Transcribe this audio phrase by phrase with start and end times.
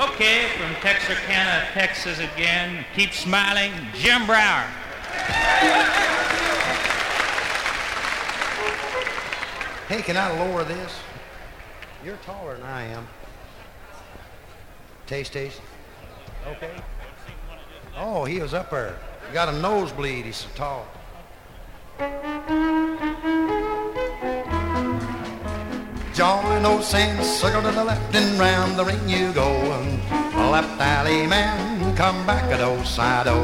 [0.00, 2.84] Okay, from Texarkana, Texas again.
[2.94, 4.62] Keep smiling, Jim Brower.
[9.88, 10.94] Hey, can I lower this?
[12.04, 13.08] You're taller than I am.
[15.08, 15.60] Taste, taste.
[16.46, 16.76] Okay.
[17.96, 18.96] Oh, he was up there.
[19.26, 20.26] He got a nosebleed.
[20.26, 20.86] He's so tall.
[26.18, 29.52] Join old sand, circle to the left and round the ring you go.
[30.50, 33.38] Left allemande, come back at old side o.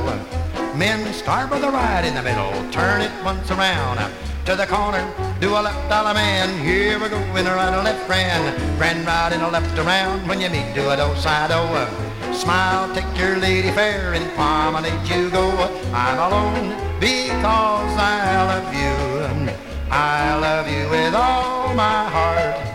[0.75, 3.99] Men start with the right in the middle, turn it once around
[4.47, 5.07] to the corner,
[5.41, 6.59] do a left allemande.
[6.65, 8.43] Here we go in a right left friend,
[8.77, 10.27] friend right and a left around.
[10.27, 12.35] When you meet, do a do-si-do.
[12.35, 15.47] Smile, take your lady fair and promenade you go.
[15.95, 19.55] I'm alone because I love you.
[19.93, 22.74] I love you with all my heart.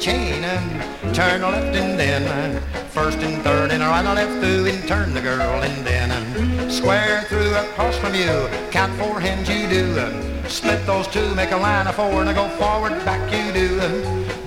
[0.00, 4.86] Chain and turn left and then first and third and right and left through and
[4.86, 8.48] turn the girl and then square through across from you.
[8.70, 10.48] Count four hands you do.
[10.48, 13.78] Split those two, make a line of four and go forward, back you do.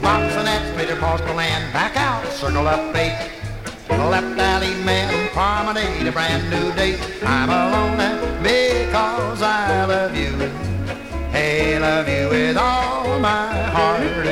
[0.01, 3.17] Box the gnat, split across the land, back out, circle up eight.
[3.89, 6.99] Left alley man, promenade, a brand new date.
[7.23, 7.97] I'm alone
[8.41, 10.31] because I love you.
[11.31, 14.28] Hey, love you with all my heart.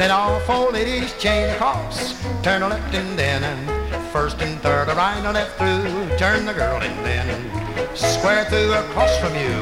[0.00, 4.94] Then all four ladies chain across, turn left and then and first and third, a
[4.94, 7.28] right and left through, turn the girl and then
[7.94, 9.52] square through across from you.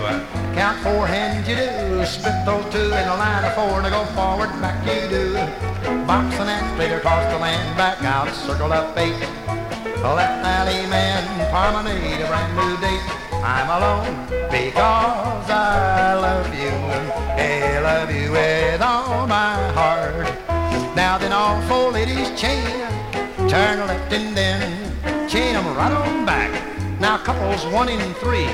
[0.55, 4.05] Count four hands you do, split those two in a line of four, and go
[4.15, 5.33] forward, back you do.
[6.07, 9.19] Box the gnat split across the land, back out, circle up eight.
[9.99, 13.29] Left allemande, promenade, a brand new date.
[13.43, 17.19] I'm alone because I love you.
[17.39, 20.28] I love you with all my heart.
[21.09, 22.63] Now then all four ladies chain,
[23.49, 24.61] turn left and then
[25.27, 26.53] chain them right on back.
[27.01, 28.45] Now couples one in three,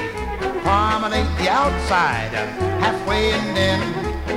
[0.63, 2.31] promenade the outside,
[2.79, 3.81] halfway and then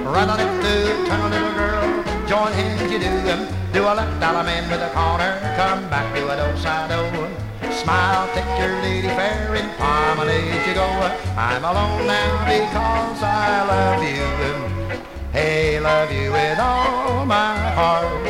[0.03, 1.85] right on through, turn a little girl,
[2.25, 3.45] join hands you do them.
[3.71, 7.71] Do a left allemande with a corner, come back to a do-si-do.
[7.71, 10.89] Smile, take your lady fair and promenade you go.
[11.37, 15.16] I'm alone now because I love you.
[15.37, 18.27] Hey, love you with all my heart.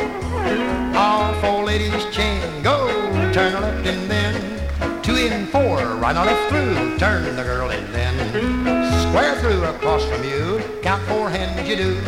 [0.94, 2.86] All four ladies chain, go,
[3.32, 4.34] turn a left and then
[5.02, 8.14] two in four, right on left through, turn the girl and then
[9.08, 11.98] square through across from you, count four hands you do.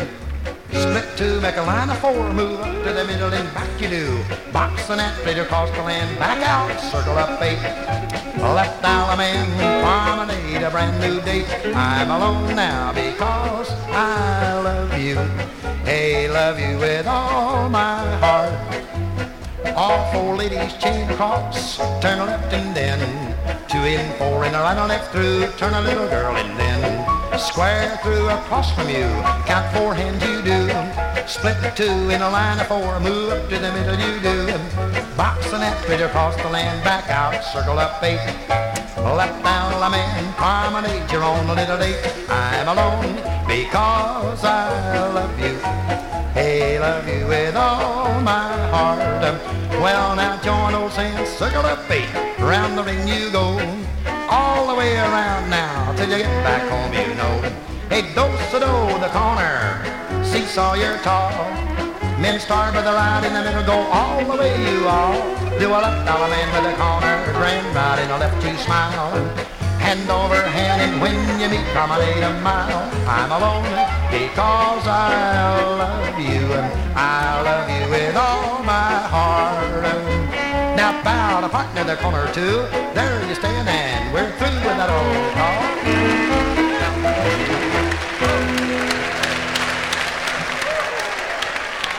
[0.69, 3.89] Split two, make a line of four, move up to the middle and back you
[3.89, 4.23] do.
[4.53, 7.57] Box the gnat, straight across the land, back out, circle up eight.
[8.37, 11.47] Left allemande, promenade, a brand new date.
[11.75, 13.60] I'm alone now because
[15.11, 15.17] you.
[15.83, 18.53] Hey, love you with all my heart.
[19.75, 22.99] All four ladies chain across, turn left and then
[23.67, 27.39] two in four and a right on left through, turn a little girl and then
[27.39, 29.07] square through across from you.
[29.49, 30.61] Count four hands you do,
[31.27, 34.37] split the two in a line of four, move up to the middle you do.
[35.17, 38.60] Box the gnat, straight across the land, back out, circle up eight.
[38.97, 42.01] Left allemande, promenade, you're on a little date.
[42.29, 43.15] I'm alone
[43.47, 45.57] because I love you.
[46.33, 48.99] Hey, love you with all my heart.
[49.81, 53.59] Well, now join old Sam, circle up eight, round the ring you go.
[54.29, 57.41] All the way around now, till you get back home, you know.
[57.89, 61.70] Hey, dos-a-do, the corner, seesaw, you're tall.
[62.21, 65.17] Men start with the right in the middle, go all the way you all.
[65.57, 69.09] Do a left allemande with a corner, grand right in the left you smile.
[69.81, 72.85] Hand over hand and when you meet promenade a mile.
[73.09, 73.73] I'm alone
[74.13, 79.81] because I love you and I love you with all my heart.
[80.77, 82.61] Now bow to partner the corner two.
[82.93, 84.30] There you stand and we're